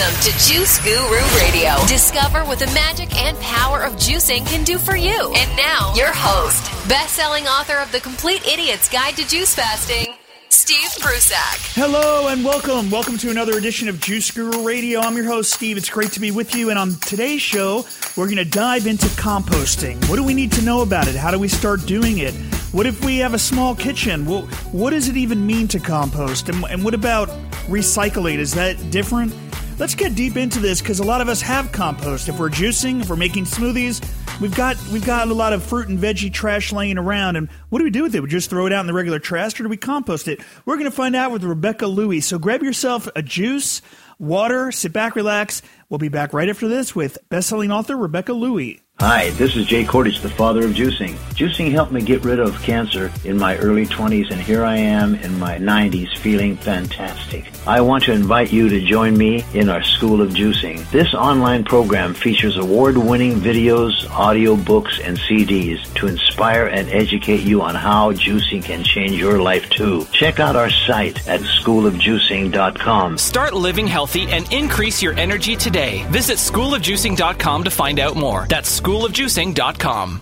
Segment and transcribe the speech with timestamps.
[0.00, 1.74] Welcome to Juice Guru Radio.
[1.86, 5.30] Discover what the magic and power of juicing can do for you.
[5.36, 10.14] And now, your host, best-selling author of The Complete Idiot's Guide to Juice Fasting,
[10.48, 11.58] Steve Prussack.
[11.74, 12.90] Hello and welcome.
[12.90, 15.00] Welcome to another edition of Juice Guru Radio.
[15.00, 15.76] I'm your host, Steve.
[15.76, 16.70] It's great to be with you.
[16.70, 17.84] And on today's show,
[18.16, 20.02] we're going to dive into composting.
[20.08, 21.14] What do we need to know about it?
[21.14, 22.32] How do we start doing it?
[22.72, 24.24] What if we have a small kitchen?
[24.24, 26.48] Well, what does it even mean to compost?
[26.48, 27.28] And, and what about
[27.68, 28.38] recycling?
[28.38, 29.34] Is that different?
[29.80, 32.28] Let's get deep into this because a lot of us have compost.
[32.28, 33.98] If we're juicing, if we're making smoothies,
[34.38, 37.36] we've got we've got a lot of fruit and veggie trash laying around.
[37.36, 38.22] And what do we do with it?
[38.22, 40.40] We just throw it out in the regular trash, or do we compost it?
[40.66, 42.20] We're going to find out with Rebecca Louie.
[42.20, 43.80] So grab yourself a juice,
[44.18, 45.62] water, sit back, relax.
[45.88, 48.82] We'll be back right after this with best-selling author Rebecca Louie.
[49.00, 51.14] Hi, this is Jay Kordich, the father of juicing.
[51.34, 55.14] Juicing helped me get rid of cancer in my early 20s, and here I am
[55.14, 57.50] in my 90s feeling fantastic.
[57.66, 60.86] I want to invite you to join me in our School of Juicing.
[60.90, 67.62] This online program features award-winning videos, audio books, and CDs to inspire and educate you
[67.62, 70.04] on how juicing can change your life too.
[70.12, 73.16] Check out our site at schoolofjuicing.com.
[73.16, 76.04] Start living healthy and increase your energy today.
[76.10, 78.46] Visit schoolofjuicing.com to find out more.
[78.46, 80.20] That's schoolofjuicing.com.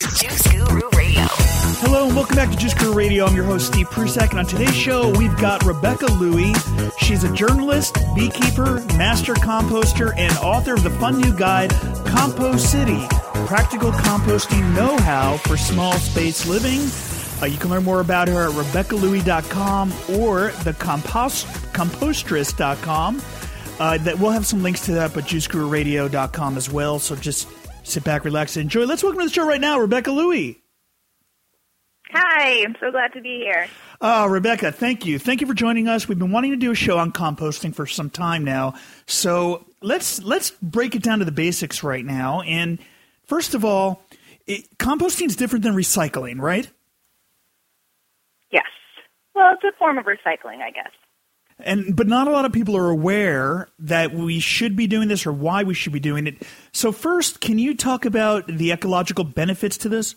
[0.00, 1.24] Juice Guru Radio.
[1.82, 3.26] Hello and welcome back to Juice Guru Radio.
[3.26, 6.54] I'm your host, Steve Prussack, and on today's show, we've got Rebecca Louie.
[7.00, 11.72] She's a journalist, beekeeper, master composter, and author of the fun new guide,
[12.06, 13.04] Compost City
[13.48, 16.88] Practical Composting Know How for Small Space Living.
[17.42, 23.20] Uh, you can learn more about her at RebeccaLouie.com or the compost, compostess.com.
[23.78, 26.98] Uh, that we'll have some links to that, but juicegururadio.com as well.
[26.98, 27.46] So just
[27.86, 28.84] sit back, relax, and enjoy.
[28.84, 30.62] Let's welcome to the show right now, Rebecca Louie.
[32.12, 33.66] Hi, I'm so glad to be here.
[34.00, 35.18] Uh, Rebecca, thank you.
[35.18, 36.08] Thank you for joining us.
[36.08, 38.74] We've been wanting to do a show on composting for some time now.
[39.06, 42.42] So let's let's break it down to the basics right now.
[42.42, 42.78] And
[43.24, 44.02] first of all,
[44.46, 46.70] it, composting is different than recycling, right?
[48.50, 48.66] Yes.
[49.34, 50.92] Well, it's a form of recycling, I guess.
[51.58, 55.26] And but not a lot of people are aware that we should be doing this
[55.26, 56.42] or why we should be doing it.
[56.72, 60.16] So first, can you talk about the ecological benefits to this?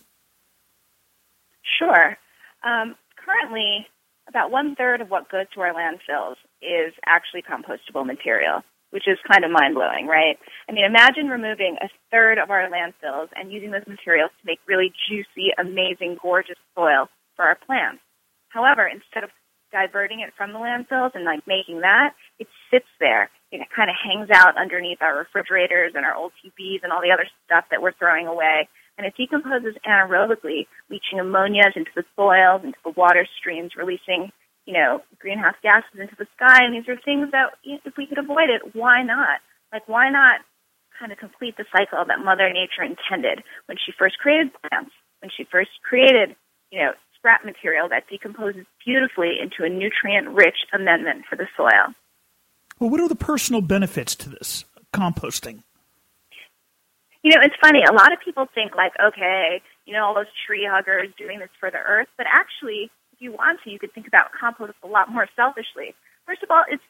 [1.78, 2.18] Sure.
[2.64, 3.88] Um, currently,
[4.28, 8.62] about one third of what goes to our landfills is actually compostable material,
[8.92, 10.38] which is kind of mind blowing, right?
[10.68, 14.60] I mean, imagine removing a third of our landfills and using those materials to make
[14.68, 18.02] really juicy, amazing, gorgeous soil for our plants.
[18.50, 19.30] However, instead of
[19.72, 23.30] diverting it from the landfills and like making that, it sits there.
[23.52, 27.12] It kind of hangs out underneath our refrigerators and our old TVs and all the
[27.12, 28.70] other stuff that we're throwing away.
[28.98, 34.32] And it decomposes anaerobically, leaching ammonias into the soils, into the water streams, releasing,
[34.66, 36.64] you know, greenhouse gases into the sky.
[36.64, 39.40] And these are things that, if we could avoid it, why not?
[39.72, 40.42] Like, why not
[41.00, 44.92] kind of complete the cycle that Mother Nature intended when she first created plants,
[45.22, 46.36] when she first created,
[46.70, 51.94] you know, scrap material that decomposes beautifully into a nutrient-rich amendment for the soil.
[52.80, 55.64] Well, what are the personal benefits to this composting?
[57.22, 57.84] You know, it's funny.
[57.84, 61.50] A lot of people think like, okay, you know, all those tree huggers doing this
[61.60, 64.88] for the earth, but actually, if you want to, you could think about compost a
[64.88, 65.94] lot more selfishly.
[66.26, 66.84] First of all, it's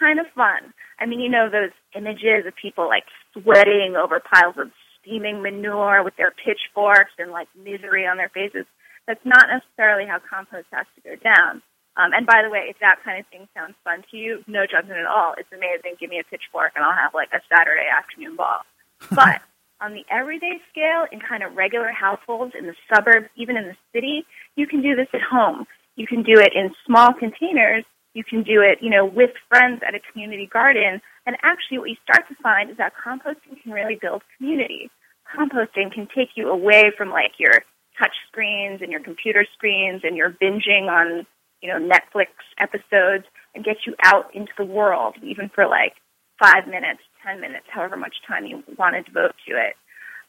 [0.00, 0.74] kind of fun.
[0.98, 6.02] I mean, you know, those images of people like sweating over piles of steaming manure
[6.02, 8.66] with their pitchforks and like misery on their faces.
[9.06, 11.62] That's not necessarily how compost has to go down.
[11.96, 14.66] Um, and by the way, if that kind of thing sounds fun to you, no
[14.66, 15.34] judgment at all.
[15.38, 15.96] It's amazing.
[15.98, 18.60] Give me a pitchfork and I'll have like a Saturday afternoon ball.
[19.12, 19.40] But
[19.80, 23.76] on the everyday scale, in kind of regular households, in the suburbs, even in the
[23.92, 24.24] city,
[24.56, 25.66] you can do this at home.
[25.96, 27.84] You can do it in small containers.
[28.14, 31.00] You can do it, you know, with friends at a community garden.
[31.26, 34.90] And actually, what you start to find is that composting can really build community.
[35.36, 37.60] Composting can take you away from like your
[37.98, 41.26] touch screens and your computer screens and your binging on,
[41.62, 43.24] you know, Netflix episodes
[43.54, 45.94] and get you out into the world, even for like
[46.38, 49.74] five minutes, 10 minutes, however much time you want to devote to it.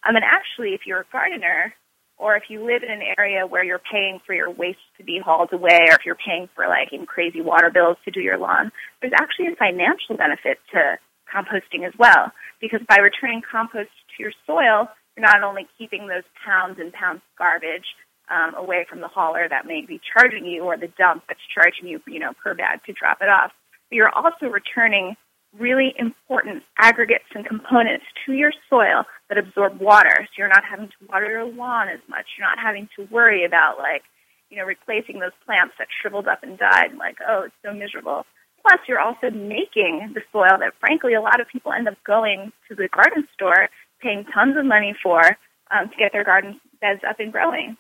[0.08, 1.74] Um, and actually, if you're a gardener
[2.18, 5.20] or if you live in an area where you're paying for your waste to be
[5.24, 8.38] hauled away or if you're paying for like in crazy water bills to do your
[8.38, 8.72] lawn,
[9.02, 10.98] there's actually a financial benefit to
[11.34, 12.32] composting as well.
[12.60, 17.18] Because by returning compost to your soil, you're not only keeping those pounds and pounds
[17.18, 17.86] of garbage
[18.30, 21.88] um, away from the hauler that may be charging you or the dump that's charging
[21.88, 23.52] you, you know, per bag to drop it off,
[23.90, 25.16] but you're also returning
[25.58, 30.14] really important aggregates and components to your soil that absorb water.
[30.20, 32.26] So you're not having to water your lawn as much.
[32.38, 34.04] You're not having to worry about like,
[34.50, 36.96] you know, replacing those plants that shriveled up and died.
[36.98, 38.26] Like, oh, it's so miserable.
[38.62, 42.52] Plus, you're also making the soil that, frankly, a lot of people end up going
[42.68, 43.70] to the garden store,
[44.02, 45.22] paying tons of money for
[45.72, 47.78] um, to get their garden beds up and growing.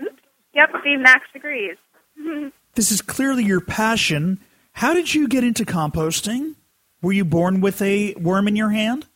[0.00, 0.14] Oops.
[0.54, 1.76] Yep, Steve Max agrees.
[2.74, 4.40] this is clearly your passion.
[4.72, 6.56] How did you get into composting?
[7.00, 9.06] Were you born with a worm in your hand?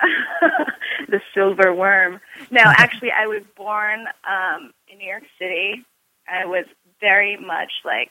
[1.08, 2.20] the silver worm.
[2.50, 5.84] No, actually, I was born um, in New York City.
[6.28, 6.64] I was
[7.00, 8.10] very much like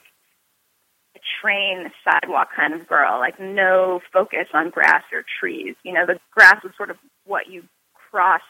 [1.40, 5.74] train sidewalk kind of girl, like no focus on grass or trees.
[5.82, 7.64] You know, the grass was sort of what you
[8.10, 8.44] crossed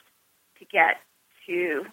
[0.58, 0.96] to get
[1.46, 1.84] to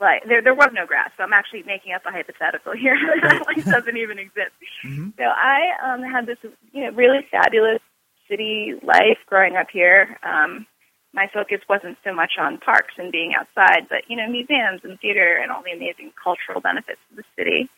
[0.00, 3.46] like there there was no grass, so I'm actually making up a hypothetical here that
[3.46, 4.54] like doesn't even exist.
[4.84, 5.10] Mm-hmm.
[5.18, 6.38] So I um, had this
[6.72, 7.80] you know really fabulous
[8.28, 10.18] city life growing up here.
[10.22, 10.66] Um,
[11.14, 15.00] my focus wasn't so much on parks and being outside, but you know museums and
[15.00, 17.68] theater and all the amazing cultural benefits of the city.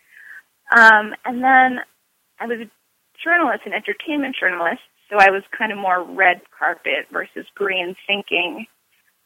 [0.70, 1.81] Um, and then
[2.38, 2.70] I was a
[3.22, 8.67] journalist, an entertainment journalist, so I was kind of more red carpet versus green thinking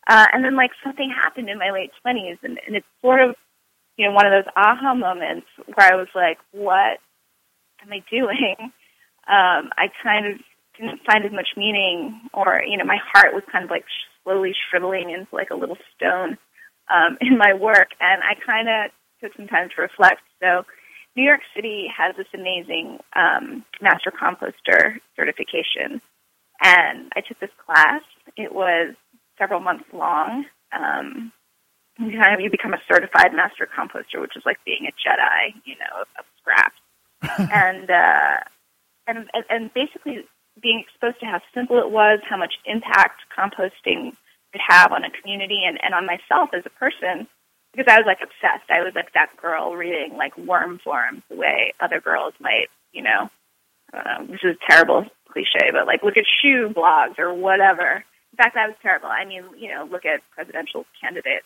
[0.07, 3.37] uh, and then like something happened in my late twenties, and, and it's sort of
[3.97, 6.99] you know one of those aha moments where I was like, what
[7.83, 8.73] am I doing?
[9.27, 10.41] Um, I kind of
[10.77, 13.87] didn't find as much meaning, or you know, my heart was kind of like
[14.23, 16.37] slowly shriveling into like a little stone
[16.93, 18.91] um, in my work, and I kind of
[19.23, 20.21] took some time to reflect.
[20.43, 20.65] So.
[21.17, 26.01] New York City has this amazing um, master composter certification,
[26.63, 28.03] and I took this class.
[28.37, 28.95] It was
[29.39, 30.45] several months long.
[30.73, 31.33] Um,
[31.99, 35.55] you kind of you become a certified master composter, which is like being a Jedi,
[35.65, 36.81] you know, of, of scraps,
[37.53, 38.43] and uh,
[39.07, 40.27] and and basically
[40.61, 44.17] being exposed to how simple it was, how much impact composting
[44.53, 47.27] could have on a community and, and on myself as a person,
[47.75, 48.71] because I was like obsessed.
[48.71, 53.03] I was like that girl reading like worm forums the way other girls might, you
[53.03, 53.31] know,
[53.93, 58.05] uh, this is a terrible cliche, but like look at shoe blogs or whatever.
[58.33, 59.09] In fact, that was terrible.
[59.09, 61.43] I mean, you know, look at presidential candidate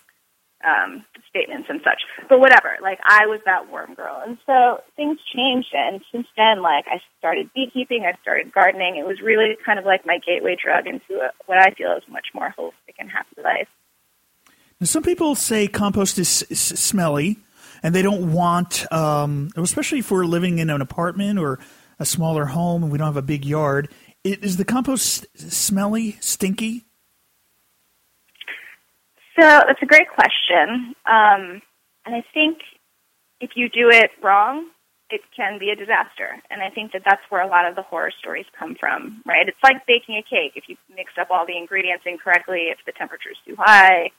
[0.65, 2.03] um, statements and such.
[2.29, 4.23] But whatever, like I was that worm girl.
[4.27, 5.69] And so things changed.
[5.73, 8.97] And since then, like I started beekeeping, I started gardening.
[8.97, 12.03] It was really kind of like my gateway drug into a, what I feel is
[12.11, 13.69] much more holistic and happy life.
[14.83, 17.39] Some people say compost is, is smelly
[17.83, 21.59] and they don't want, um, especially if we're living in an apartment or
[21.99, 23.89] a smaller home and we don't have a big yard,
[24.23, 26.85] is the compost smelly, stinky?
[29.39, 30.95] So that's a great question.
[31.07, 31.63] Um,
[32.07, 32.59] and I think
[33.41, 34.69] if you do it wrong,
[35.11, 36.41] it can be a disaster.
[36.51, 39.49] And I think that that's where a lot of the horror stories come from, right?
[39.49, 40.53] It's like baking a cake.
[40.55, 44.11] If you mix up all the ingredients incorrectly, if the temperature is too high,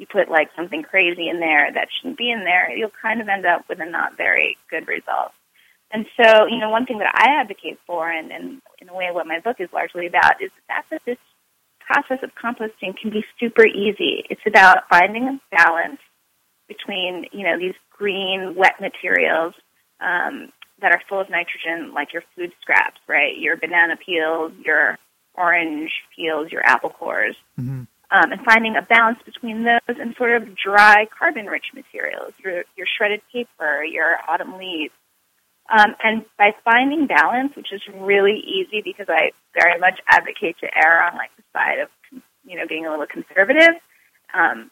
[0.00, 3.28] you put like something crazy in there that shouldn't be in there, you'll kind of
[3.28, 5.32] end up with a not very good result.
[5.92, 9.10] And so, you know, one thing that I advocate for, and, and in a way
[9.12, 11.18] what my book is largely about, is the fact that this
[11.80, 14.24] process of composting can be super easy.
[14.30, 16.00] It's about finding a balance
[16.66, 19.52] between, you know, these green, wet materials
[20.00, 20.50] um,
[20.80, 23.36] that are full of nitrogen, like your food scraps, right?
[23.36, 24.96] Your banana peels, your
[25.34, 27.36] orange peels, your apple cores.
[27.58, 27.82] Mm-hmm.
[28.12, 32.86] Um, and finding a balance between those and sort of dry carbon-rich materials, your, your
[32.98, 34.92] shredded paper, your autumn leaves,
[35.70, 40.66] um, and by finding balance, which is really easy because I very much advocate to
[40.74, 41.88] err on like the side of,
[42.44, 43.78] you know, being a little conservative.
[44.34, 44.70] Um,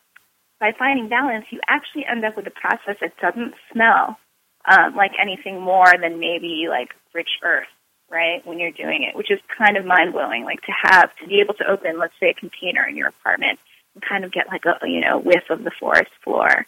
[0.58, 4.18] by finding balance, you actually end up with a process that doesn't smell
[4.66, 7.70] um, like anything more than maybe like rich earth,
[8.10, 8.44] right?
[8.46, 10.44] When you're doing it, which is kind of mind blowing.
[10.44, 13.58] Like to have to be able to open, let's say, a container in your apartment
[13.94, 16.66] and kind of get like a you know whiff of the forest floor.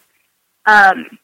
[0.66, 1.18] Um,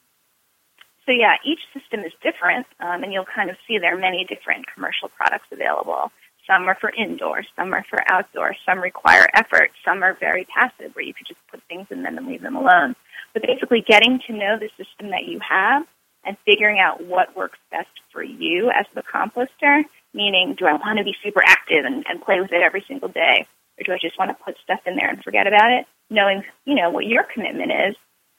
[1.05, 4.25] so yeah, each system is different, um, and you'll kind of see there are many
[4.25, 6.11] different commercial products available.
[6.45, 10.95] Some are for indoor, some are for outdoor, some require effort, some are very passive,
[10.95, 12.95] where you could just put things in them and leave them alone.
[13.33, 15.85] But basically, getting to know the system that you have
[16.25, 19.83] and figuring out what works best for you as the composter,
[20.13, 23.09] meaning do I want to be super active and, and play with it every single
[23.09, 23.47] day,
[23.79, 25.85] or do I just want to put stuff in there and forget about it?
[26.09, 27.95] Knowing, you know, what your commitment is,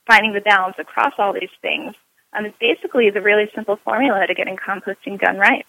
[0.07, 1.95] finding the balance across all these things
[2.33, 5.65] um, it's basically the really simple formula to getting composting done right.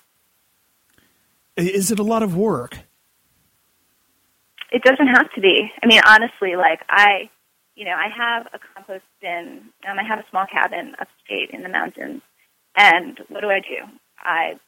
[1.56, 2.78] Is it a lot of work?
[4.72, 5.72] It doesn't have to be.
[5.82, 7.30] I mean, honestly, like I,
[7.76, 9.62] you know, I have a compost bin.
[9.90, 12.22] Um, I have a small cabin upstate in the mountains,
[12.76, 13.92] and what do I do?
[14.20, 14.60] I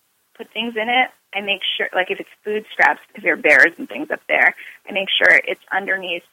[0.41, 1.09] put things in it.
[1.33, 4.21] I make sure, like if it's food scraps, because there are bears and things up
[4.27, 4.55] there,
[4.87, 6.23] I make sure it's underneath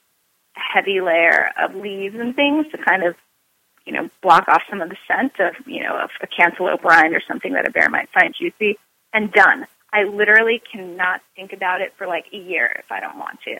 [0.56, 3.14] a heavy layer of leaves and things to kind of
[3.88, 7.14] you know, block off some of the scent of, you know, of a cantaloupe rind
[7.14, 8.76] or something that a bear might find juicy,
[9.14, 9.66] and done.
[9.90, 13.56] I literally cannot think about it for like a year if I don't want to.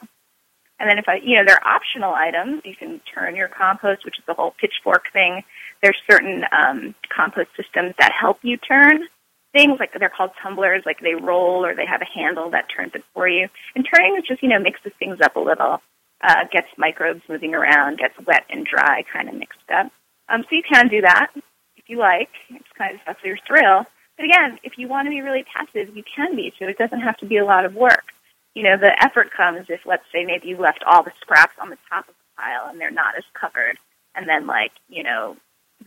[0.79, 2.61] And then if I, you know, there are optional items.
[2.67, 5.43] You can turn your compost, which is the whole pitchfork thing.
[5.83, 9.09] There's certain um, compost systems that help you turn
[9.59, 12.93] things, like they're called tumblers, like they roll or they have a handle that turns
[12.95, 13.49] it for you.
[13.75, 15.83] And turning is just, you know, mixes things up a little,
[16.23, 19.91] uh, gets microbes moving around, gets wet and dry kind of mixed up.
[20.29, 21.31] Um, so you can do that
[21.77, 22.31] if you like.
[22.51, 23.85] It's kind of that's your thrill.
[24.17, 26.53] But again, if you want to be really passive, you can be.
[26.59, 28.13] So it doesn't have to be a lot of work.
[28.55, 31.71] You know, the effort comes if, let's say, maybe you left all the scraps on
[31.71, 33.77] the top of the pile and they're not as covered,
[34.15, 35.37] and then like, you know,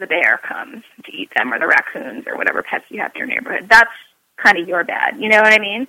[0.01, 3.20] the bear comes to eat them or the raccoons or whatever pets you have in
[3.20, 3.67] your neighborhood.
[3.70, 3.91] That's
[4.36, 5.15] kind of your bad.
[5.20, 5.88] You know what I mean?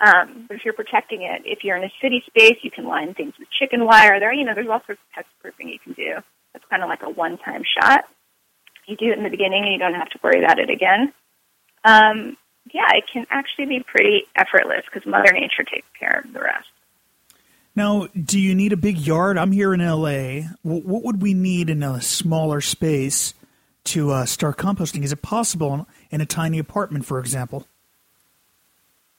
[0.00, 3.14] Um, but if you're protecting it, if you're in a city space, you can line
[3.14, 4.18] things with chicken wire.
[4.18, 6.16] There, you know, there's all sorts of pest proofing you can do.
[6.54, 8.04] It's kind of like a one-time shot.
[8.86, 11.12] You do it in the beginning, and you don't have to worry about it again.
[11.84, 12.36] Um,
[12.72, 16.66] yeah, it can actually be pretty effortless because Mother Nature takes care of the rest.
[17.76, 19.38] Now, do you need a big yard?
[19.38, 20.48] I'm here in LA.
[20.62, 23.34] What would we need in a smaller space
[23.90, 25.02] to uh, start composting?
[25.02, 27.66] Is it possible in a tiny apartment, for example?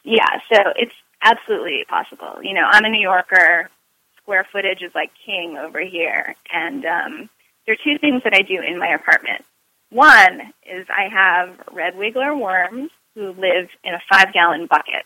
[0.03, 2.41] Yeah, so it's absolutely possible.
[2.41, 3.69] You know, I'm a New Yorker.
[4.17, 6.35] Square footage is like king over here.
[6.53, 7.29] And um,
[7.65, 9.43] there are two things that I do in my apartment.
[9.89, 15.05] One is I have red wiggler worms who live in a five gallon bucket.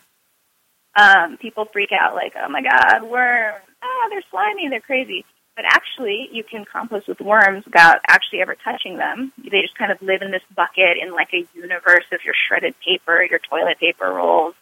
[0.95, 3.63] Um, people freak out like, oh my god, worms!
[3.81, 5.25] Ah, they're slimy, they're crazy.
[5.55, 9.31] But actually, you can compost with worms without actually ever touching them.
[9.37, 12.75] They just kind of live in this bucket in like a universe of your shredded
[12.85, 14.53] paper, your toilet paper rolls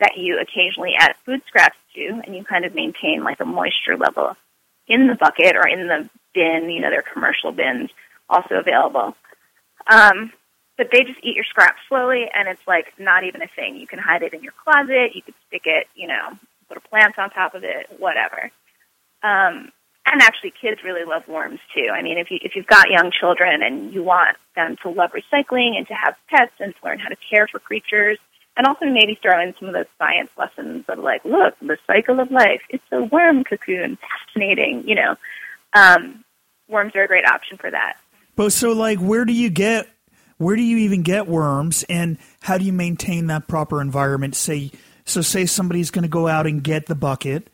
[0.00, 3.96] that you occasionally add food scraps to, and you kind of maintain like a moisture
[3.96, 4.36] level
[4.88, 6.68] in the bucket or in the bin.
[6.68, 7.90] You know, there are commercial bins
[8.28, 9.14] also available.
[9.86, 10.32] Um,
[10.76, 13.76] but they just eat your scraps slowly, and it's like not even a thing.
[13.76, 15.14] You can hide it in your closet.
[15.14, 16.30] You could stick it, you know,
[16.68, 18.50] put a plant on top of it, whatever.
[19.22, 19.70] Um,
[20.10, 21.88] and actually, kids really love worms too.
[21.92, 25.10] I mean, if you if you've got young children and you want them to love
[25.12, 28.18] recycling and to have pets and to learn how to care for creatures,
[28.56, 32.20] and also maybe throw in some of those science lessons of like, look, the cycle
[32.20, 32.60] of life.
[32.68, 33.96] It's a worm cocoon.
[33.96, 35.16] Fascinating, you know.
[35.74, 36.24] Um,
[36.68, 37.96] worms are a great option for that.
[38.36, 39.88] But so, like, where do you get?
[40.38, 44.34] Where do you even get worms, and how do you maintain that proper environment?
[44.34, 44.70] Say,
[45.04, 47.50] so say somebody's going to go out and get the bucket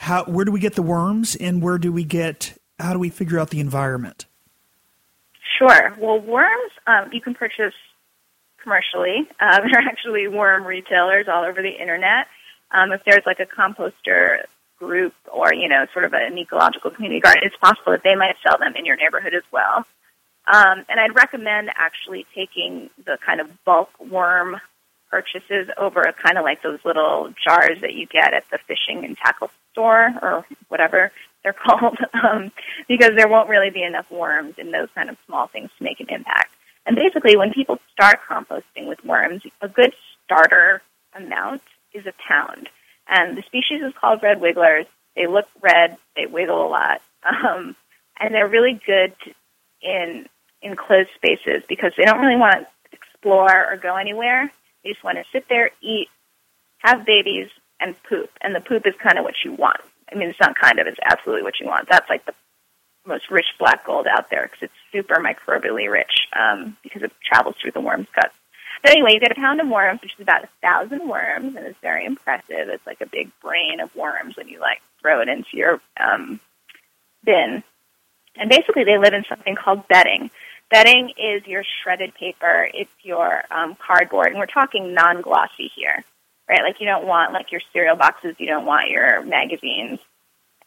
[0.00, 3.10] how where do we get the worms and where do we get how do we
[3.10, 4.24] figure out the environment?
[5.58, 5.94] Sure.
[5.98, 7.74] Well, worms um, you can purchase
[8.62, 9.28] commercially.
[9.40, 12.26] Uh, there are actually worm retailers all over the internet.
[12.70, 14.44] Um, if there's like a composter
[14.78, 18.36] group or you know sort of an ecological community garden, it's possible that they might
[18.46, 19.84] sell them in your neighborhood as well.
[20.46, 24.56] Um, and I'd recommend actually taking the kind of bulk worm
[25.10, 29.16] purchases over kind of like those little jars that you get at the fishing and
[29.18, 31.12] tackle store or whatever
[31.42, 32.52] they're called, um,
[32.88, 36.00] because there won't really be enough worms in those kind of small things to make
[36.00, 36.52] an impact.
[36.86, 39.92] And basically, when people start composting with worms, a good
[40.24, 40.82] starter
[41.14, 41.62] amount
[41.92, 42.68] is a pound.
[43.08, 44.86] And the species is called red wigglers.
[45.16, 45.96] They look red.
[46.16, 47.76] They wiggle a lot, um,
[48.18, 49.14] and they're really good
[49.82, 50.26] in
[50.62, 54.50] enclosed spaces because they don't really want to explore or go anywhere.
[54.84, 56.08] They just want to sit there, eat,
[56.78, 57.48] have babies,
[57.80, 58.30] and poop.
[58.40, 59.80] And the poop is kind of what you want.
[60.12, 61.88] I mean, it's not kind of, it's absolutely what you want.
[61.88, 62.34] That's like the
[63.06, 67.56] most rich black gold out there because it's super microbially rich um, because it travels
[67.60, 68.34] through the worm's guts.
[68.82, 71.66] But anyway, you get a pound of worms, which is about a thousand worms, and
[71.66, 72.68] it's very impressive.
[72.68, 76.40] It's like a big brain of worms when you like throw it into your um,
[77.24, 77.62] bin.
[78.36, 80.30] And basically, they live in something called bedding.
[80.70, 82.68] Bedding is your shredded paper.
[82.72, 86.04] It's your um, cardboard, and we're talking non-glossy here
[86.50, 86.64] right?
[86.64, 90.00] Like you don't want like your cereal boxes, you don't want your magazines.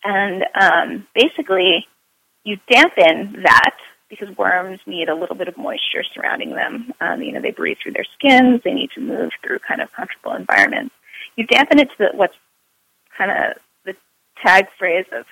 [0.04, 1.86] And um, basically,
[2.44, 3.76] you dampen that
[4.10, 6.94] because worms need a little bit of moisture surrounding them.
[7.02, 8.62] Um, you know, they breathe through their skins.
[8.64, 10.96] They need to move through kind of comfortable environments.
[11.36, 12.36] You dampen it to the, what's
[13.18, 13.96] kind of the
[14.42, 15.26] tag phrase of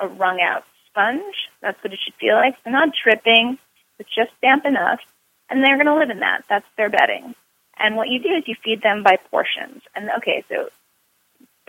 [0.00, 1.34] a wrung out sponge.
[1.62, 2.56] That's what it should feel like.
[2.64, 3.58] They're not dripping.
[3.98, 5.00] It's just damp enough.
[5.48, 6.44] And they're going to live in that.
[6.48, 7.34] That's their bedding.
[7.78, 9.82] And what you do is you feed them by portions.
[9.94, 10.68] And okay, so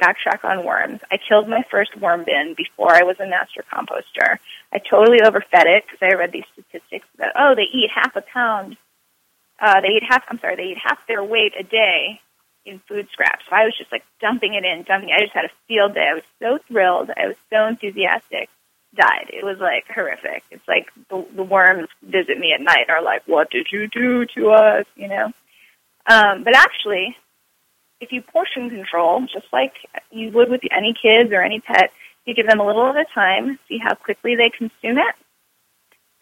[0.01, 1.01] backtrack on worms.
[1.11, 4.37] I killed my first worm bin before I was a master composter.
[4.73, 8.21] I totally overfed it because I read these statistics that oh, they eat half a
[8.21, 8.77] pound.
[9.59, 10.23] Uh, they eat half.
[10.29, 12.19] I'm sorry, they eat half their weight a day
[12.65, 13.45] in food scraps.
[13.49, 15.09] So I was just like dumping it in, dumping.
[15.09, 15.15] It.
[15.15, 16.07] I just had a field day.
[16.11, 17.09] I was so thrilled.
[17.15, 18.49] I was so enthusiastic.
[18.95, 19.29] died.
[19.31, 20.43] It was like horrific.
[20.51, 23.87] It's like the, the worms visit me at night and are like, "What did you
[23.87, 25.31] do to us?" You know.
[26.07, 27.15] Um, but actually,
[27.99, 29.73] if you portion control, just like
[30.11, 31.91] you would with any kids or any pet,
[32.25, 35.15] you give them a little at a time, see how quickly they consume it.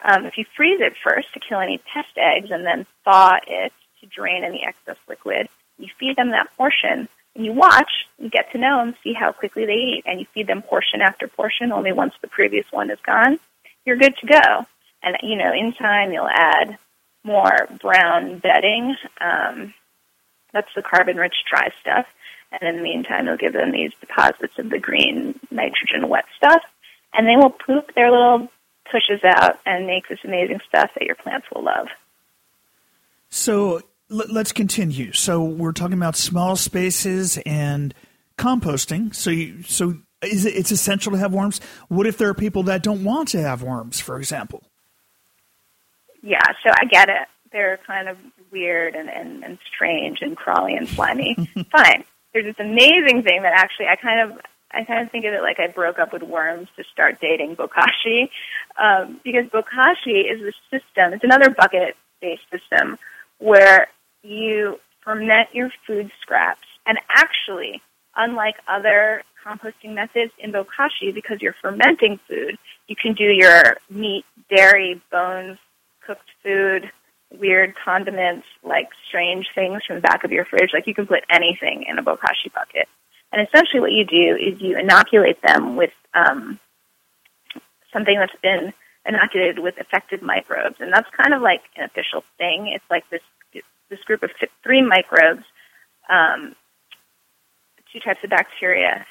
[0.04, 3.72] Um, if you freeze it first to kill any test eggs and then thaw it
[4.02, 5.48] to drain any excess liquid,
[5.78, 9.32] you feed them that portion and you watch, you get to know them, see how
[9.32, 12.92] quickly they eat, and you feed them portion after portion only once the previous one
[12.92, 13.40] is gone,
[13.86, 14.66] you're good to go.
[15.02, 16.78] And, you know, in time you'll add
[17.24, 18.96] more brown bedding.
[19.22, 19.74] Um,
[20.53, 22.06] that's the carbon-rich dry stuff.
[22.51, 26.62] And in the meantime, you'll give them these deposits of the green nitrogen wet stuff,
[27.13, 28.48] and they will poop their little
[28.92, 31.88] tushes out and make this amazing stuff that your plants will love.
[33.30, 35.13] So let's continue.
[35.13, 37.96] So we're talking about small spaces and
[38.38, 39.15] composting.
[39.15, 41.60] So you, so is it, it's essential to have worms.
[41.88, 44.63] What if there are people that don't want to have worms, for example?
[46.24, 47.27] Yeah, so I get it.
[47.51, 48.18] They're kind of
[48.51, 51.36] weird and, and, and strange and crawly and slimy.
[51.72, 52.06] Fine.
[52.34, 54.39] There's this amazing thing that actually I kind of
[54.72, 57.56] I kind of think of it like I broke up with worms to start dating
[57.56, 58.30] bokashi,
[58.82, 61.13] um, because bokashi is a system.
[61.13, 62.98] It's another bucket-based system
[63.38, 63.88] where
[64.24, 66.65] you ferment your food scraps.
[66.88, 67.84] And actually,
[68.15, 74.25] unlike other composting methods in bokashi, because you're fermenting food, you can do your meat,
[74.50, 75.60] dairy, bones,
[76.06, 76.92] cooked food,
[77.32, 80.72] weird condiments, like strange things from the back of your fridge.
[80.74, 82.88] Like you can put anything in a bokashi bucket.
[83.32, 86.60] And essentially what you do is you inoculate them with um,
[87.92, 88.74] something that's been
[89.06, 90.76] inoculated with effective microbes.
[90.80, 92.72] And that's kind of like an official thing.
[92.74, 93.22] It's like this
[93.90, 94.32] this group of
[94.64, 95.44] three microbes,
[96.10, 96.56] um,
[97.92, 99.06] two types of bacteria,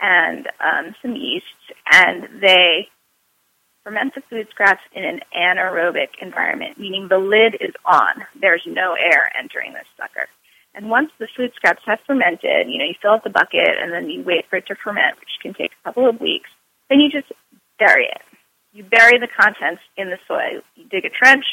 [0.00, 1.46] and um, some yeast,
[1.90, 2.88] and they
[3.86, 8.26] ferment the food scraps in an anaerobic environment, meaning the lid is on.
[8.40, 10.26] There's no air entering this sucker.
[10.74, 13.92] And once the food scraps have fermented, you know, you fill up the bucket and
[13.92, 16.50] then you wait for it to ferment, which can take a couple of weeks.
[16.90, 17.30] Then you just
[17.78, 18.22] bury it.
[18.72, 20.62] You bury the contents in the soil.
[20.74, 21.44] You dig a trench,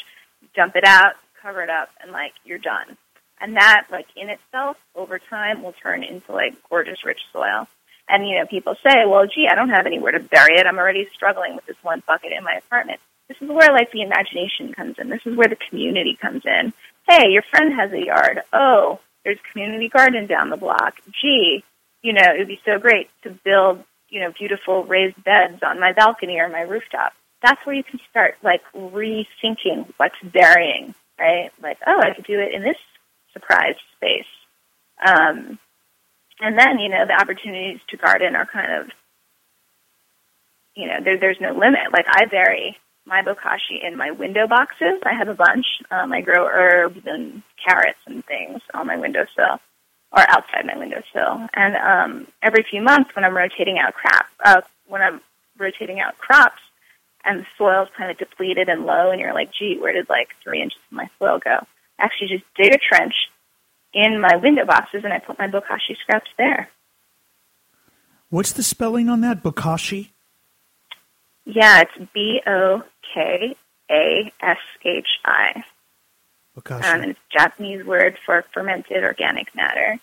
[0.42, 2.96] you dump it out, cover it up, and like you're done.
[3.40, 7.68] And that, like in itself, over time, will turn into like gorgeous, rich soil.
[8.08, 10.66] And you know, people say, "Well, gee, I don't have anywhere to bury it.
[10.66, 14.02] I'm already struggling with this one bucket in my apartment." This is where like the
[14.02, 15.08] imagination comes in.
[15.08, 16.72] This is where the community comes in.
[17.08, 18.42] Hey, your friend has a yard.
[18.52, 20.96] Oh, there's a community garden down the block.
[21.22, 21.64] Gee,
[22.02, 25.80] you know, it would be so great to build, you know, beautiful raised beds on
[25.80, 27.14] my balcony or my rooftop.
[27.42, 31.50] That's where you can start like rethinking what's burying right?
[31.62, 32.76] Like, oh, I could do it in this
[33.32, 34.26] surprise space.
[35.04, 35.58] Um,
[36.44, 38.90] and then, you know, the opportunities to garden are kind of,
[40.76, 41.90] you know, there, there's no limit.
[41.90, 42.76] Like, I vary
[43.06, 45.00] my bokashi in my window boxes.
[45.06, 45.64] I have a bunch.
[45.90, 49.58] Um, I grow herbs and carrots and things on my windowsill
[50.12, 51.48] or outside my windowsill.
[51.54, 55.22] And um, every few months, when I'm rotating out crap, uh, when I'm
[55.58, 56.60] rotating out crops,
[57.24, 60.36] and the soil's kind of depleted and low, and you're like, gee, where did like
[60.42, 61.66] three inches of my soil go?
[61.98, 63.14] I actually just dig a trench
[63.94, 66.68] in my window boxes, and I put my bokashi scraps there.
[68.28, 70.08] What's the spelling on that, bokashi?
[71.44, 72.82] Yeah, it's B O
[73.14, 73.56] K
[73.90, 75.64] A S H I.
[76.58, 76.84] Bokashi.
[76.84, 79.98] Um, and it's a Japanese word for fermented organic matter.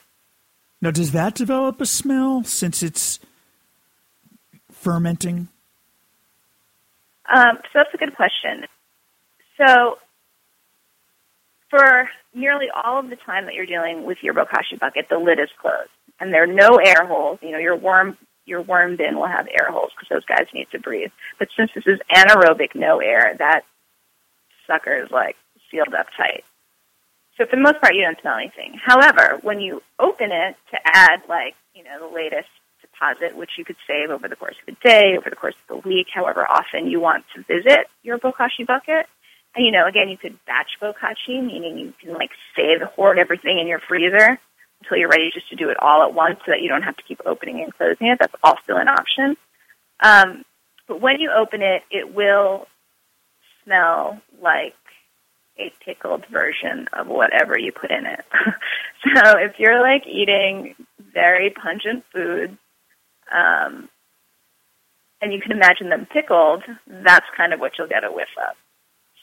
[0.82, 3.20] Now, does that develop a smell since it's
[4.72, 5.50] fermenting?
[7.32, 8.66] Um, so that's a good question.
[9.58, 10.00] So
[11.70, 15.40] for nearly all of the time that you're dealing with your bokashi bucket, the lid
[15.40, 15.90] is closed,
[16.20, 17.40] and there are no air holes.
[17.42, 20.68] You know, your worm your worm bin will have air holes because those guys need
[20.72, 21.12] to breathe.
[21.40, 23.62] But since this is anaerobic, no air, that
[24.68, 25.36] sucker is like
[25.70, 26.44] sealed up tight.
[27.38, 28.80] So for the most part, you don't smell anything.
[28.84, 32.50] However, when you open it to add like you know the latest
[32.82, 35.84] deposit, which you could save over the course of a day, over the course of
[35.84, 39.08] the week, however often you want to visit your bokashi bucket.
[39.58, 43.68] You know, again, you could batch bokashi, meaning you can like save, hoard everything in
[43.68, 44.40] your freezer
[44.82, 46.96] until you're ready just to do it all at once so that you don't have
[46.98, 48.18] to keep opening and closing it.
[48.20, 49.36] That's also an option.
[50.00, 50.44] Um,
[50.88, 52.68] but when you open it, it will
[53.64, 54.74] smell like
[55.58, 58.26] a pickled version of whatever you put in it.
[59.16, 60.76] so if you're like eating
[61.14, 62.58] very pungent foods
[63.32, 63.90] um,
[65.22, 68.56] and you can imagine them pickled, that's kind of what you'll get a whiff of.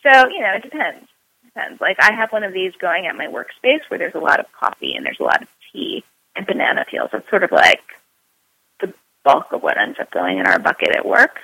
[0.09, 1.05] So, you know, it depends.
[1.43, 1.81] It depends.
[1.81, 4.47] Like I have one of these going at my workspace where there's a lot of
[4.53, 6.05] coffee and there's a lot of tea
[6.37, 7.11] and banana peels.
[7.13, 7.83] It's sort of like
[8.81, 8.95] the
[9.25, 11.41] bulk of what ends up going in our bucket at work.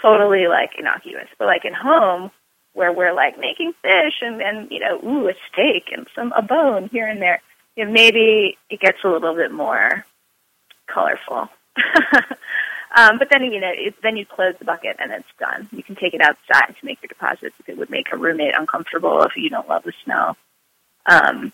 [0.00, 1.28] totally like innocuous.
[1.38, 2.30] But like in home,
[2.74, 6.42] where we're like making fish and then you know, ooh, a steak and some a
[6.42, 7.40] bone here and there,
[7.76, 10.04] you know, maybe it gets a little bit more
[10.86, 11.48] colorful.
[12.94, 15.68] um, but then you know, it, then you close the bucket and it's done.
[15.72, 18.54] You can take it outside to make your deposits if it would make a roommate
[18.56, 20.36] uncomfortable if you don't love the smell.
[21.06, 21.52] Um,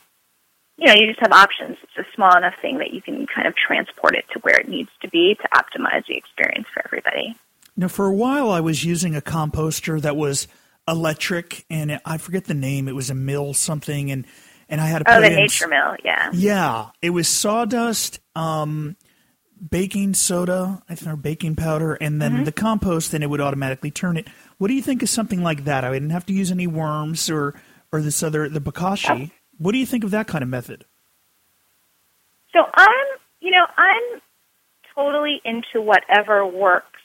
[0.77, 1.77] you know, you just have options.
[1.83, 4.68] It's a small enough thing that you can kind of transport it to where it
[4.68, 7.37] needs to be to optimize the experience for everybody.
[7.77, 10.48] Now, for a while, I was using a composter that was
[10.87, 12.88] electric, and I forget the name.
[12.88, 14.27] It was a mill something, and
[14.68, 16.87] and I had to oh, put the in, nature mill, yeah, yeah.
[17.01, 18.96] It was sawdust, um,
[19.71, 22.44] baking soda, I think, or baking powder, and then Mm-hmm.
[22.44, 24.27] the compost, and it would automatically turn it.
[24.59, 25.85] What do you think of something like that?
[25.85, 27.55] I didn't have to use any worms or
[27.92, 29.31] or this other the bokashi.
[29.59, 30.85] What do you think of that kind of method?
[32.53, 33.07] So I'm,
[33.40, 34.21] you know, I'm
[34.94, 37.01] totally into whatever works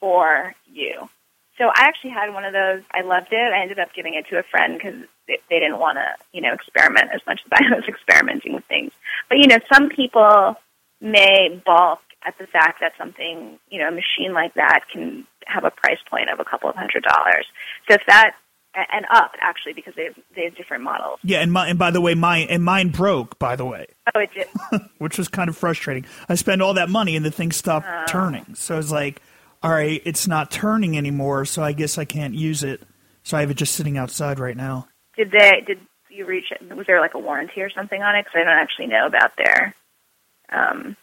[0.00, 1.08] for you.
[1.56, 2.82] So I actually had one of those.
[2.92, 3.52] I loved it.
[3.52, 4.94] I ended up giving it to a friend because
[5.26, 8.64] they, they didn't want to, you know, experiment as much as I was experimenting with
[8.66, 8.92] things.
[9.28, 10.56] But you know, some people
[11.00, 15.64] may balk at the fact that something, you know, a machine like that can have
[15.64, 17.46] a price point of a couple of hundred dollars.
[17.88, 18.32] So if that
[18.74, 21.18] and up actually because they have, they have different models.
[21.24, 23.38] Yeah, and my, and by the way, mine and mine broke.
[23.38, 24.46] By the way, Oh, it did.
[24.98, 26.04] which was kind of frustrating.
[26.28, 28.04] I spent all that money and the thing stopped Oh.
[28.06, 28.54] turning.
[28.54, 29.20] So I was like,
[29.62, 32.82] all right, it's not turning anymore, so I guess I can't use it.
[33.24, 34.86] So I have it just sitting outside right now.
[35.16, 35.62] Did they?
[35.66, 35.80] Did
[36.10, 36.46] you reach?
[36.52, 36.62] it?
[36.76, 38.24] Was there like a warranty or something on it?
[38.26, 39.74] Because I don't actually know about their,
[40.52, 40.96] um,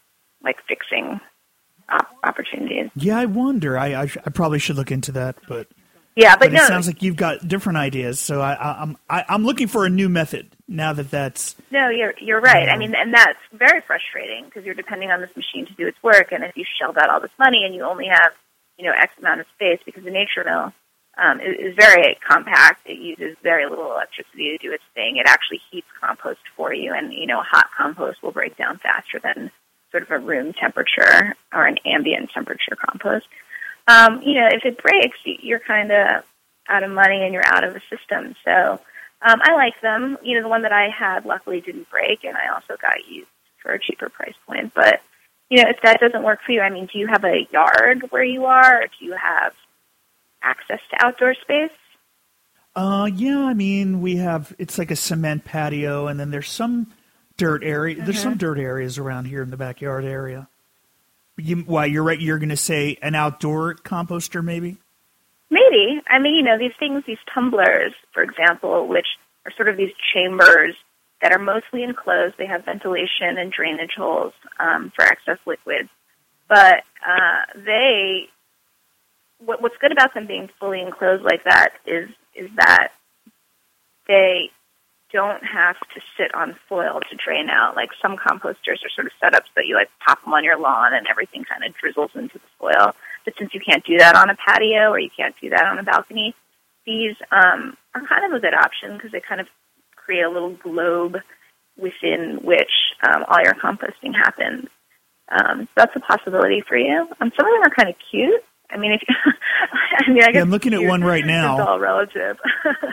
[0.43, 1.19] like fixing
[1.89, 2.89] op- opportunities.
[2.95, 3.77] Yeah, I wonder.
[3.77, 5.67] I I, sh- I probably should look into that, but
[6.15, 6.63] Yeah, but, but no.
[6.63, 8.19] it sounds like you've got different ideas.
[8.19, 11.89] So I, I I'm I, I'm looking for a new method now that that's No,
[11.89, 12.69] you're you're right.
[12.69, 15.97] I mean, and that's very frustrating because you're depending on this machine to do its
[16.03, 18.31] work, and if you shelled out all this money and you only have,
[18.77, 20.73] you know, X amount of space because the NatureMill
[21.17, 22.81] um, is, is very compact.
[22.85, 25.17] It uses very little electricity to do its thing.
[25.17, 29.19] It actually heats compost for you, and you know, hot compost will break down faster
[29.19, 29.51] than
[29.91, 33.27] sort of a room temperature or an ambient temperature compost.
[33.87, 36.23] Um, you know, if it breaks, you're kind of
[36.67, 38.35] out of money and you're out of the system.
[38.43, 38.79] So
[39.21, 40.17] um, I like them.
[40.23, 43.29] You know, the one that I had luckily didn't break, and I also got used
[43.59, 44.73] for a cheaper price point.
[44.73, 45.01] But
[45.49, 48.11] you know, if that doesn't work for you, I mean, do you have a yard
[48.11, 49.53] where you are, or do you have
[50.45, 51.71] access to outdoor space?
[52.75, 53.45] uh yeah.
[53.45, 56.87] I mean, we have it's like a cement patio, and then there's some
[57.37, 58.03] dirt area.
[58.03, 60.47] There's some dirt areas around here in the backyard area.
[61.37, 62.19] You, why you're right?
[62.19, 64.77] You're going to say an outdoor composter, maybe?
[65.49, 66.01] Maybe.
[66.07, 69.07] I mean, you know, these things, these tumblers, for example, which
[69.45, 70.75] are sort of these chambers
[71.21, 72.35] that are mostly enclosed.
[72.37, 75.89] They have ventilation and drainage holes um, for excess liquids.
[76.47, 78.29] But uh, they,
[79.39, 82.89] what, what's good about them being fully enclosed like that is is that
[84.07, 84.51] they
[85.11, 87.75] don't have to sit on foil to drain out.
[87.75, 90.43] Like some composters are sort of set up so that you like pop them on
[90.43, 92.93] your lawn and everything kind of drizzles into the soil.
[93.23, 95.79] But since you can't do that on a patio or you can't do that on
[95.79, 96.35] a balcony,
[96.85, 99.47] these um, are kind of a good option because they kind of
[99.95, 101.17] create a little globe
[101.77, 102.71] within which
[103.07, 104.67] um, all your composting happens.
[105.29, 107.07] Um, so that's a possibility for you.
[107.19, 108.43] Um, some of them are kind of cute.
[108.69, 109.01] I mean, if
[110.07, 111.59] I mean, I guess I'm looking at one right now.
[111.59, 112.37] It's all relative.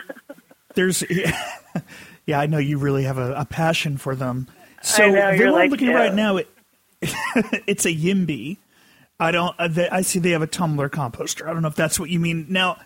[0.75, 1.03] There's,
[2.25, 4.47] yeah, I know you really have a, a passion for them.
[4.81, 5.93] So know, the one I'm like, looking yeah.
[5.93, 6.49] right now, it,
[7.67, 8.57] it's a Yimby.
[9.19, 9.55] I don't.
[9.59, 11.47] Uh, they, I see they have a tumbler composter.
[11.47, 12.47] I don't know if that's what you mean.
[12.49, 12.79] Now,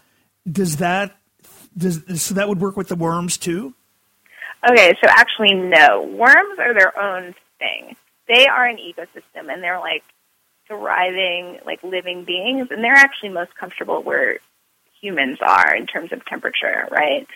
[0.50, 1.17] does that
[1.78, 3.73] does so that would work with the worms too?
[4.69, 6.04] Okay, so actually, no.
[6.04, 7.95] Worms are their own thing.
[8.28, 10.04] They are an ecosystem, and they're like
[10.68, 14.40] thriving, like living beings, and they're actually most comfortable where
[15.02, 17.28] humans are in terms of temperature, right?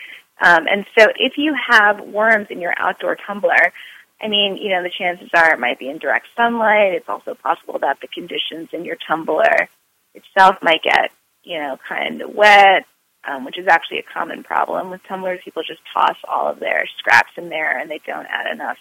[0.41, 3.73] Um, and so, if you have worms in your outdoor tumbler,
[4.21, 6.93] I mean, you know, the chances are it might be in direct sunlight.
[6.93, 9.69] It's also possible that the conditions in your tumbler
[10.13, 11.11] itself might get,
[11.43, 12.85] you know, kind of wet,
[13.27, 15.41] um, which is actually a common problem with tumblers.
[15.43, 18.77] People just toss all of their scraps in there and they don't add enough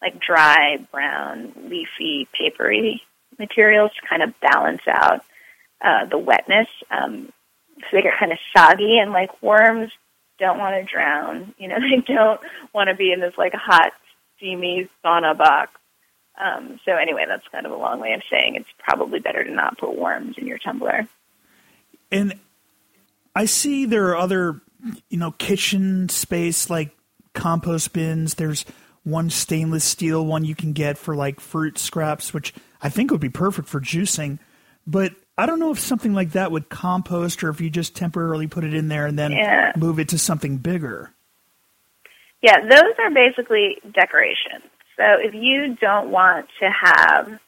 [0.00, 3.02] like dry, brown, leafy, papery
[3.40, 5.24] materials to kind of balance out
[5.82, 6.68] uh, the wetness.
[6.90, 7.32] Um,
[7.80, 9.90] so they get kind of soggy and like worms
[10.38, 11.54] don't want to drown.
[11.58, 12.40] You know, they don't
[12.72, 13.92] want to be in this like hot,
[14.36, 15.72] steamy sauna box.
[16.40, 19.50] Um, so anyway, that's kind of a long way of saying it's probably better to
[19.50, 21.06] not put worms in your tumbler.
[22.10, 22.34] And
[23.34, 24.60] I see there are other,
[25.08, 26.96] you know, kitchen space like
[27.34, 28.34] compost bins.
[28.34, 28.64] There's
[29.04, 33.20] one stainless steel one you can get for like fruit scraps, which I think would
[33.20, 34.38] be perfect for juicing.
[34.86, 38.46] But I don't know if something like that would compost or if you just temporarily
[38.46, 39.72] put it in there and then Yeah.
[39.76, 41.12] move it to something bigger.
[42.42, 44.64] Yeah, those are basically decorations.
[44.96, 47.38] So if you don't want to have,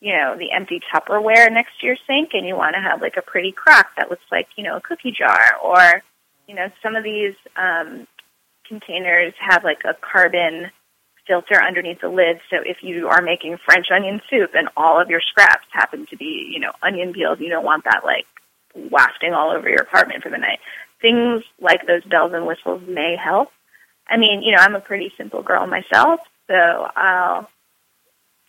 [0.00, 3.16] you know, the empty Tupperware next to your sink and you want to have like
[3.16, 6.02] a pretty crock that looks like, you know, a cookie jar or,
[6.48, 8.06] you know, some of these um,
[8.66, 10.70] containers have like a carbon
[11.26, 12.40] filter underneath the lid.
[12.50, 16.16] So if you are making French onion soup and all of your scraps happen to
[16.16, 18.26] be, you know, onion peels, you don't want that like
[18.74, 20.60] wafting all over your apartment for the night.
[21.00, 23.50] Things like those bells and whistles may help.
[24.08, 27.48] I mean, you know, I'm a pretty simple girl myself, so I'll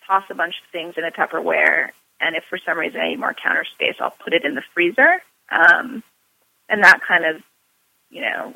[0.06, 1.90] toss a bunch of things in a Tupperware,
[2.22, 4.64] and if for some reason I need more counter space, I'll put it in the
[4.74, 5.22] freezer.
[5.50, 6.04] Um,
[6.70, 7.42] and that kind of,
[8.10, 8.54] you know,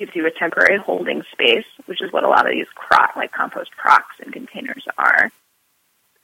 [0.00, 3.30] gives you a temporary holding space, which is what a lot of these crock, like
[3.30, 5.30] compost crocks and containers are.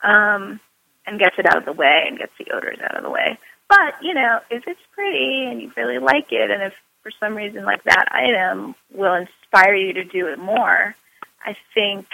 [0.03, 0.59] Um,
[1.05, 3.37] and gets it out of the way and gets the odors out of the way.
[3.69, 7.35] But, you know, if it's pretty and you really like it, and if for some
[7.35, 10.95] reason like that item will inspire you to do it more,
[11.45, 12.07] I think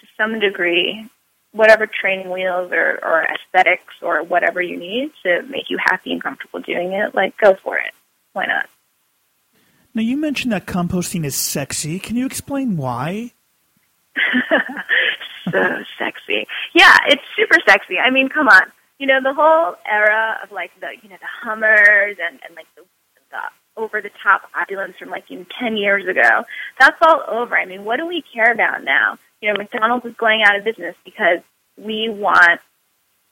[0.00, 1.06] to some degree,
[1.52, 6.22] whatever training wheels or, or aesthetics or whatever you need to make you happy and
[6.22, 7.92] comfortable doing it, like go for it.
[8.32, 8.68] Why not?
[9.94, 11.98] Now, you mentioned that composting is sexy.
[11.98, 13.32] Can you explain why?
[15.50, 16.46] so sexy.
[16.74, 17.98] Yeah, it's super sexy.
[17.98, 18.62] I mean, come on.
[18.98, 22.66] You know, the whole era of like the you know the Hummers and and like
[22.76, 22.82] the
[23.30, 26.44] the over the top opulence from like even ten years ago.
[26.78, 27.56] That's all over.
[27.56, 29.18] I mean, what do we care about now?
[29.40, 31.40] You know, McDonald's is going out of business because
[31.76, 32.60] we want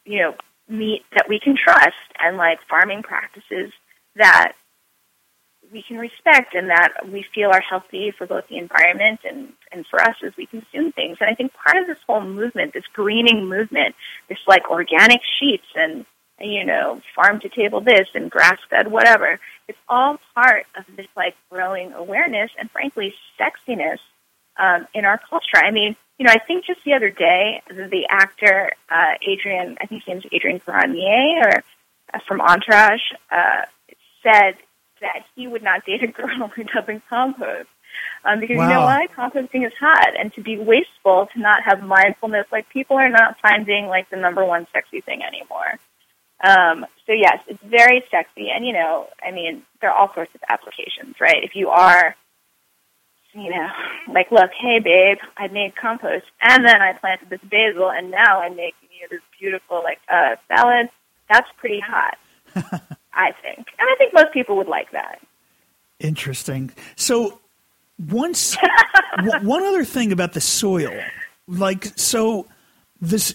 [0.05, 0.35] you know
[0.69, 3.73] meat that we can trust and like farming practices
[4.17, 4.53] that
[5.73, 9.87] we can respect and that we feel are healthy for both the environment and, and
[9.87, 11.19] for us as we consume things.
[11.21, 13.95] And I think part of this whole movement, this greening movement,
[14.29, 16.05] this like organic sheets and,
[16.41, 21.07] you know, farm to table this and grass fed whatever, it's all part of this
[21.17, 23.99] like growing awareness and frankly sexiness
[24.57, 25.57] um, in our culture.
[25.57, 29.87] I mean, you know, I think just the other day, the, actor uh, Adrian, I
[29.87, 31.65] think his name's Adrian Grenier, or
[32.13, 33.63] uh, from Entourage, uh,
[34.23, 34.57] said
[35.01, 37.69] that he would not date a girl who doesn't compost.
[38.25, 39.07] Um, because you know why?
[39.17, 40.19] Composting is hot.
[40.19, 44.17] And to be wasteful, to not have mindfulness, like people are not finding like the
[44.17, 45.79] number one sexy thing anymore.
[46.43, 48.51] Um, so yes, it's very sexy.
[48.51, 51.43] And you know, I mean, there are all sorts of applications, right?
[51.43, 52.15] If you are,
[53.33, 53.69] you know,
[54.13, 58.41] like, look, hey babe, I made compost and then I planted this basil and now
[58.41, 60.89] I'm making you this beautiful like uh, salad.
[61.29, 62.19] That's pretty hot.
[63.13, 63.59] I think.
[63.79, 65.21] And I think most people would like that.
[65.99, 66.71] Interesting.
[66.97, 67.41] So,
[68.09, 68.57] once
[69.17, 70.99] w- one other thing about the soil,
[71.47, 72.47] like so,
[73.01, 73.35] this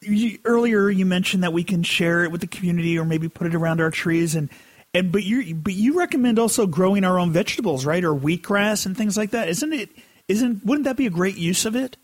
[0.00, 3.46] you, earlier you mentioned that we can share it with the community or maybe put
[3.46, 4.50] it around our trees and
[4.94, 8.96] and but you but you recommend also growing our own vegetables, right, or wheatgrass and
[8.96, 9.48] things like that.
[9.48, 9.90] Isn't it?
[10.28, 11.96] Isn't wouldn't that be a great use of it?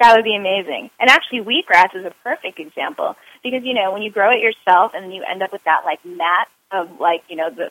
[0.00, 0.90] That would be amazing.
[1.00, 4.92] And actually, wheatgrass is a perfect example because, you know, when you grow it yourself
[4.94, 7.70] and you end up with that, like, mat of, like, you know, the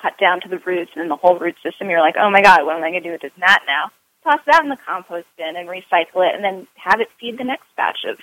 [0.00, 2.64] cut down to the roots and the whole root system, you're like, oh my God,
[2.64, 3.90] what am I going to do with this mat now?
[4.24, 7.44] Toss that in the compost bin and recycle it and then have it feed the
[7.44, 8.18] next batch of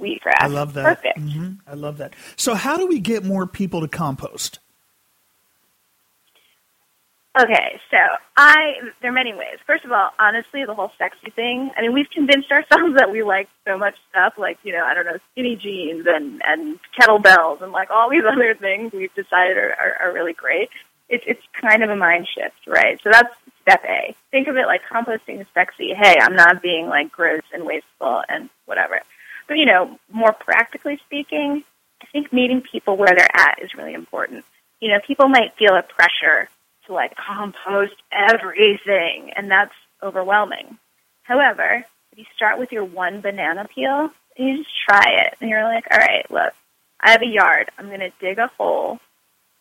[0.00, 0.40] wheatgrass.
[0.40, 0.84] I love that.
[1.02, 1.18] Perfect.
[1.18, 2.14] hmm I love that.
[2.36, 4.58] So, how do we get more people to compost?
[7.36, 7.96] Okay, so
[8.36, 9.58] I there are many ways.
[9.66, 11.72] First of all, honestly, the whole sexy thing.
[11.76, 14.94] I mean, we've convinced ourselves that we like so much stuff, like you know, I
[14.94, 18.92] don't know, skinny jeans and and kettlebells and like all these other things.
[18.92, 20.70] We've decided are, are, are really great.
[21.08, 23.00] It's it's kind of a mind shift, right?
[23.02, 24.14] So that's step A.
[24.30, 25.92] Think of it like composting is sexy.
[25.92, 29.00] Hey, I'm not being like gross and wasteful and whatever.
[29.48, 31.64] But you know, more practically speaking,
[32.00, 34.44] I think meeting people where they're at is really important.
[34.78, 36.48] You know, people might feel a pressure
[36.86, 40.78] to like compost everything, and that's overwhelming.
[41.22, 45.50] However, if you start with your one banana peel and you just try it, and
[45.50, 46.52] you're like, all right, look,
[47.00, 47.70] I have a yard.
[47.78, 48.98] I'm going to dig a hole.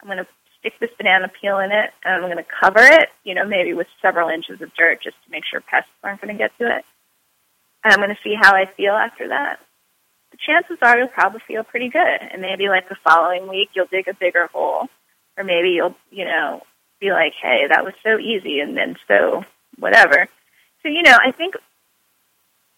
[0.01, 0.27] I'm going to
[0.59, 3.73] stick this banana peel in it, and I'm going to cover it, you know, maybe
[3.73, 6.65] with several inches of dirt just to make sure pests aren't going to get to
[6.65, 6.85] it.
[7.83, 9.59] And I'm going to see how I feel after that.
[10.31, 12.21] The chances are you'll probably feel pretty good.
[12.31, 14.87] And maybe like the following week, you'll dig a bigger hole.
[15.37, 16.63] Or maybe you'll, you know,
[17.03, 19.43] be like, hey, that was so easy and then so
[19.77, 20.27] whatever.
[20.81, 21.55] So, you know, I think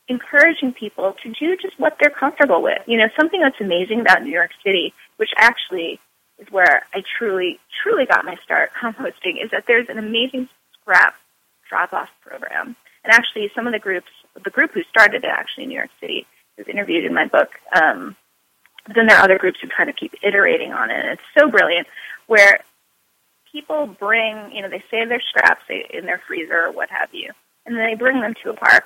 [0.08, 2.82] encouraging people to do just what they're comfortable with.
[2.88, 6.00] You know, something that's amazing about New York City, which actually
[6.40, 10.50] is where I truly, truly got my start composting, is that there's an amazing
[10.82, 11.16] scrap
[11.70, 12.76] drop off program.
[13.04, 14.10] And actually, some of the groups,
[14.44, 16.26] the group who started it actually in New York City,
[16.58, 18.16] was interviewed in my book, um,
[18.88, 20.98] But then there are other groups who kind of keep iterating on it.
[21.00, 21.88] And it's so brilliant
[22.28, 22.62] where
[23.56, 27.32] people bring, you know, they save their scraps in their freezer or what have you,
[27.66, 28.84] and then they bring them to a park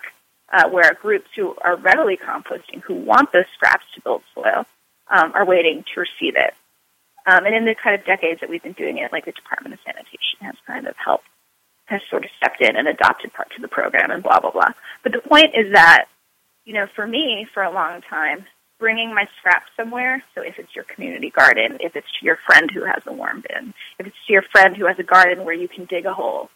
[0.53, 4.67] uh, where groups who are readily composting, who want those scraps to build soil,
[5.09, 6.53] um, are waiting to receive it.
[7.25, 9.73] Um, and in the kind of decades that we've been doing it, like the Department
[9.73, 11.25] of Sanitation has kind of helped,
[11.85, 14.69] has sort of stepped in and adopted parts of the program and blah, blah, blah.
[15.01, 16.05] But the point is that,
[16.65, 18.45] you know, for me, for a long time,
[18.79, 22.71] bringing my scraps somewhere, so if it's your community garden, if it's to your friend
[22.71, 25.53] who has a worm bin, if it's to your friend who has a garden where
[25.53, 26.49] you can dig a hole,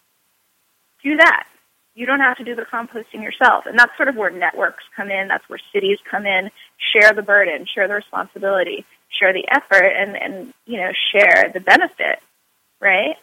[1.04, 1.48] do that.
[1.96, 3.66] You don't have to do the composting yourself.
[3.68, 5.28] And that's sort of where networks come in.
[5.28, 6.50] That's where cities come in.
[6.94, 11.60] Share the burden, share the responsibility, share the effort, and, and you know, share the
[11.60, 12.20] benefit,
[12.82, 13.16] right?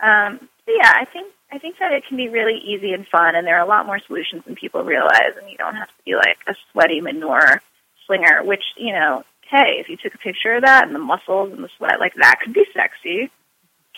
[0.00, 3.36] Um, so yeah, I think I think that it can be really easy and fun,
[3.36, 6.02] and there are a lot more solutions than people realize, and you don't have to
[6.04, 7.62] be like a sweaty manure
[8.06, 8.42] slinger.
[8.44, 11.62] Which you know, hey, if you took a picture of that and the muscles and
[11.62, 13.30] the sweat, like that could be sexy.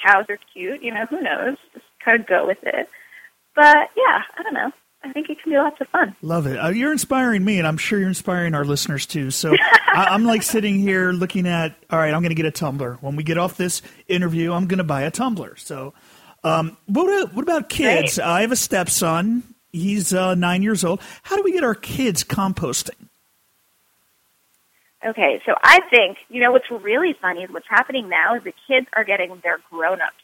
[0.05, 1.07] Cows are cute, you know.
[1.07, 1.57] Who knows?
[1.73, 2.89] Just kind of go with it.
[3.55, 4.71] But yeah, I don't know.
[5.03, 6.17] I think it can be lots of fun.
[6.21, 6.57] Love it.
[6.57, 9.31] Uh, you're inspiring me, and I'm sure you're inspiring our listeners too.
[9.31, 9.55] So
[9.95, 12.99] I, am like sitting here looking at, all right, I'm going to get a tumbler.
[13.01, 15.57] When we get off this interview, I'm going to buy a tumbler.
[15.57, 15.95] So,
[16.43, 18.19] um, what, what about kids?
[18.19, 19.43] I have a stepson.
[19.73, 21.01] He's uh, nine years old.
[21.23, 23.06] How do we get our kids composting?
[25.05, 28.55] Okay, so I think, you know, what's really funny is what's happening now is the
[28.67, 30.15] kids are getting their grown ups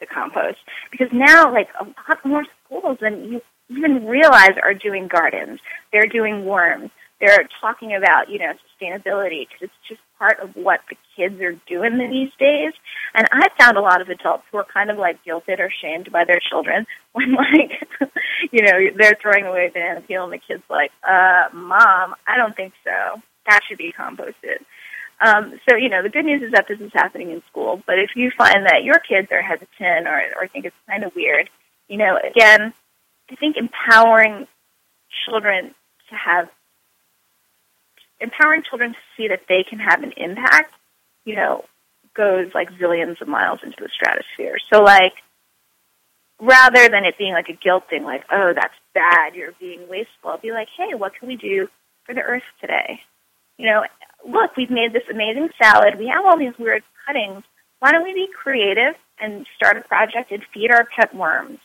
[0.00, 0.58] to compost
[0.90, 5.60] because now, like, a lot more schools than you even realize are doing gardens.
[5.92, 6.90] They're doing worms.
[7.20, 11.58] They're talking about, you know, sustainability because it's just part of what the kids are
[11.66, 12.72] doing these days.
[13.14, 16.12] And I found a lot of adults who are kind of like guilted or shamed
[16.12, 18.10] by their children when like,
[18.50, 22.54] you know, they're throwing away banana peel and the kid's like, uh, mom, I don't
[22.54, 23.20] think so.
[23.46, 24.64] That should be composted.
[25.20, 27.82] Um, so, you know, the good news is that this is happening in school.
[27.86, 31.14] But if you find that your kids are hesitant or, or think it's kind of
[31.14, 31.48] weird,
[31.88, 32.74] you know, again,
[33.30, 34.46] I think empowering
[35.24, 35.74] children
[36.10, 36.48] to have
[38.20, 40.72] empowering children to see that they can have an impact,
[41.24, 41.64] you know,
[42.14, 44.56] goes like zillions of miles into the stratosphere.
[44.72, 45.12] So like
[46.40, 50.30] rather than it being like a guilt thing, like, oh, that's bad, you're being wasteful,
[50.30, 51.68] I'll be like, hey, what can we do
[52.04, 53.00] for the earth today?
[53.58, 53.84] You know,
[54.28, 55.98] look, we've made this amazing salad.
[55.98, 57.42] We have all these weird cuttings.
[57.78, 61.58] Why don't we be creative and start a project and feed our pet worms?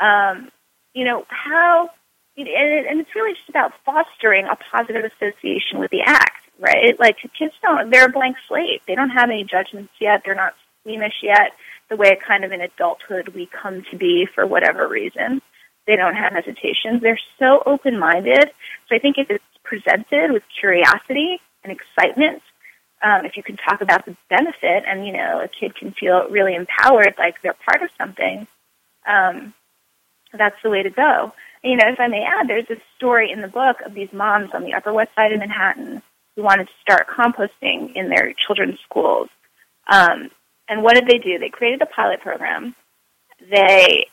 [0.00, 0.50] Um,
[0.94, 1.90] you know, how,
[2.36, 6.98] and, and it's really just about fostering a positive association with the act, right?
[6.98, 8.82] Like kids don't, they're a blank slate.
[8.86, 10.22] They don't have any judgments yet.
[10.24, 11.52] They're not squeamish yet
[11.90, 15.42] the way kind of in adulthood we come to be for whatever reason.
[15.86, 17.02] They don't have hesitations.
[17.02, 18.50] They're so open-minded.
[18.88, 22.42] So I think if it's presented with curiosity and excitement,
[23.02, 26.28] um, if you can talk about the benefit and, you know, a kid can feel
[26.30, 28.46] really empowered, like they're part of something,
[29.06, 29.52] um,
[30.32, 31.32] that's the way to go.
[31.62, 34.12] And, you know, if I may add, there's a story in the book of these
[34.12, 36.02] moms on the Upper West Side of Manhattan
[36.36, 39.28] who wanted to start composting in their children's schools.
[39.86, 40.30] Um,
[40.68, 41.38] and what did they do?
[41.38, 42.74] They created a pilot program.
[43.50, 44.06] They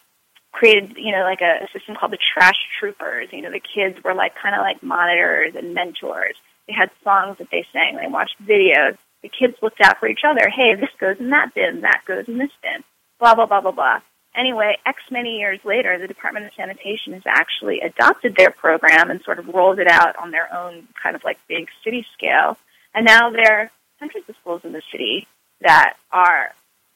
[0.51, 3.29] created, you know, like a, system called the Trash Troopers.
[3.31, 6.35] You know, the kids were like kind of like monitors and mentors.
[6.67, 7.97] They had songs that they sang.
[7.97, 8.97] They watched videos.
[9.23, 10.49] The kids looked out for each other.
[10.49, 11.81] Hey, this goes in that bin.
[11.81, 12.83] That goes in this bin.
[13.19, 13.99] Blah blah blah blah blah.
[14.33, 19.21] Anyway, X many years later, the Department of Sanitation has actually adopted their program and
[19.21, 22.57] sort of rolled it out on their own kind of like big city scale.
[22.93, 25.27] And now there are hundreds of schools in the city
[25.59, 26.53] that are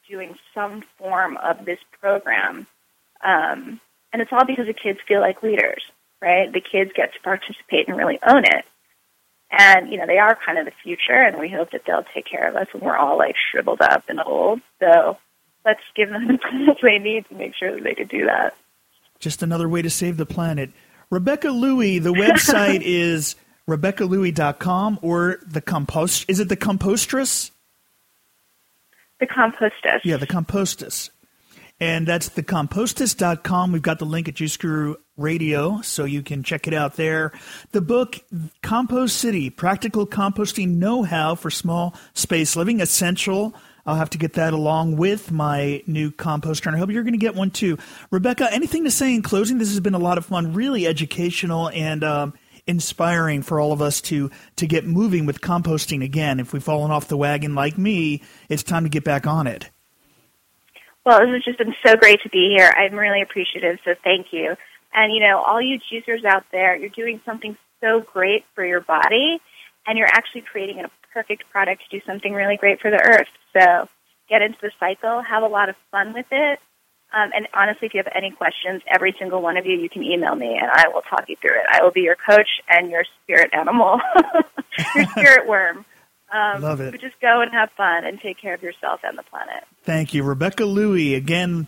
[0.08, 2.66] doing some form of this program.
[3.26, 3.80] Um,
[4.12, 5.82] and it's all because the kids feel like leaders,
[6.22, 6.50] right?
[6.50, 8.64] The kids get to participate and really own it.
[9.50, 12.26] And, you know, they are kind of the future, and we hope that they'll take
[12.26, 14.60] care of us when we're all like shriveled up and old.
[14.80, 15.18] So
[15.64, 18.56] let's give them the tools they need to make sure that they can do that.
[19.18, 20.70] Just another way to save the planet.
[21.10, 23.36] Rebecca Louie, the website is
[23.68, 26.24] RebeccaLouie.com or the compost.
[26.28, 27.50] Is it the compostress?
[29.18, 30.02] The compostess.
[30.04, 31.10] Yeah, the compostess.
[31.78, 33.72] And that's thecompostess.com.
[33.72, 37.32] We've got the link at Juice Guru Radio, so you can check it out there.
[37.72, 38.16] The book,
[38.62, 43.54] Compost City Practical Composting Know How for Small Space Living, essential
[43.86, 47.12] I'll have to get that along with my new composter, and I hope you're going
[47.12, 47.78] to get one too.
[48.10, 49.58] Rebecca, anything to say in closing?
[49.58, 52.34] This has been a lot of fun, really educational and um,
[52.66, 56.40] inspiring for all of us to to get moving with composting again.
[56.40, 59.70] If we've fallen off the wagon like me, it's time to get back on it.
[61.06, 62.68] Well, this has just been so great to be here.
[62.76, 64.56] I'm really appreciative, so thank you.
[64.92, 68.80] And you know, all you juicers out there, you're doing something so great for your
[68.80, 69.38] body,
[69.86, 73.28] and you're actually creating a perfect product to do something really great for the earth.
[73.52, 73.88] So
[74.28, 76.58] get into the cycle, have a lot of fun with it.
[77.14, 80.02] Um, and honestly, if you have any questions, every single one of you, you can
[80.02, 81.66] email me and I will talk you through it.
[81.70, 84.00] I will be your coach and your spirit animal,
[84.96, 85.86] your spirit worm.
[86.36, 86.92] Um, Love it.
[86.92, 89.64] But just go and have fun and take care of yourself and the planet.
[89.84, 91.14] Thank you, Rebecca Louie.
[91.14, 91.66] Again,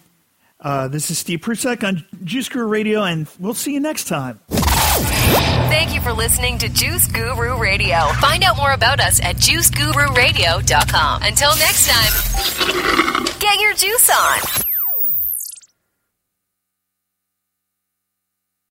[0.61, 4.41] uh, this is Steve Prussack on Juice Guru Radio, and we'll see you next time.
[4.49, 7.99] Thank you for listening to Juice Guru Radio.
[8.21, 11.23] Find out more about us at juicegururadio.com.
[11.23, 14.68] Until next time, get your juice on.